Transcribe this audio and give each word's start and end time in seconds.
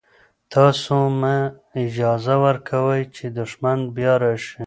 تاسو 0.53 0.95
مه 1.19 1.35
اجازه 1.83 2.35
ورکوئ 2.45 3.01
چې 3.15 3.25
دښمن 3.39 3.79
بیا 3.95 4.13
راشي. 4.21 4.57